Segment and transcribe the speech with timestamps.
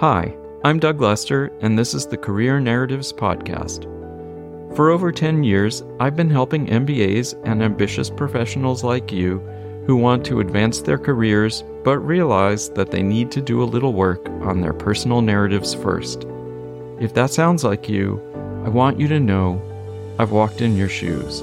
[0.00, 0.34] Hi,
[0.64, 3.84] I'm Doug Lester, and this is the Career Narratives Podcast.
[4.74, 9.40] For over 10 years, I've been helping MBAs and ambitious professionals like you
[9.84, 13.92] who want to advance their careers but realize that they need to do a little
[13.92, 16.24] work on their personal narratives first.
[16.98, 18.22] If that sounds like you,
[18.64, 19.60] I want you to know
[20.18, 21.42] I've walked in your shoes.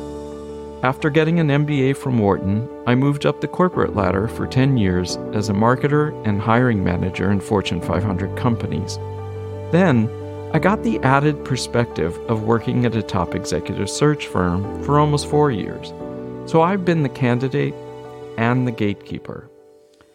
[0.83, 5.17] After getting an MBA from Wharton, I moved up the corporate ladder for 10 years
[5.33, 8.97] as a marketer and hiring manager in Fortune 500 companies.
[9.71, 10.07] Then,
[10.53, 15.27] I got the added perspective of working at a top executive search firm for almost
[15.27, 15.93] four years.
[16.45, 17.73] So I've been the candidate
[18.37, 19.49] and the gatekeeper.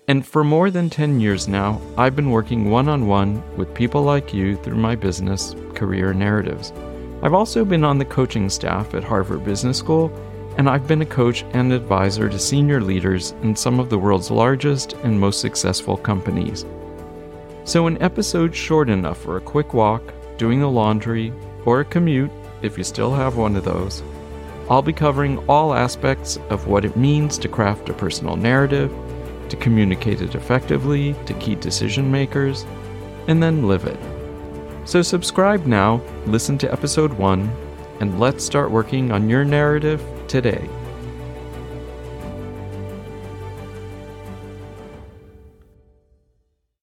[0.07, 4.03] And for more than 10 years now, I've been working one on one with people
[4.05, 6.73] like you through my business, Career Narratives.
[7.21, 10.13] I've also been on the coaching staff at Harvard Business School
[10.59, 14.31] and I've been a coach and advisor to senior leaders in some of the world's
[14.31, 16.67] largest and most successful companies.
[17.65, 20.03] So, an episode short enough for a quick walk,
[20.37, 21.33] doing the laundry,
[21.65, 24.03] or a commute, if you still have one of those,
[24.69, 28.93] I'll be covering all aspects of what it means to craft a personal narrative,
[29.49, 32.65] to communicate it effectively to key decision makers,
[33.29, 33.99] and then live it.
[34.85, 37.51] So, subscribe now, listen to episode 1,
[38.01, 40.82] and let's start working on your narrative today.